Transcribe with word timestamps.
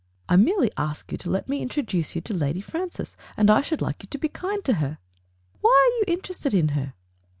"I 0.27 0.35
merely 0.35 0.71
ask 0.77 1.11
you 1.11 1.17
to 1.19 1.29
let 1.29 1.47
me 1.47 1.61
introduce 1.61 2.15
you 2.15 2.21
to 2.21 2.33
Lady 2.33 2.59
Francis, 2.59 3.15
and 3.37 3.51
I 3.51 3.61
should 3.61 3.83
like 3.83 4.01
you 4.01 4.07
to 4.09 4.17
be 4.17 4.29
kind 4.29 4.65
to 4.65 4.73
her." 4.81 4.97
"Why 5.59 5.69
are 5.77 5.95
you 5.99 6.05
interested 6.15 6.55
in 6.55 6.69
her?" 6.69 6.95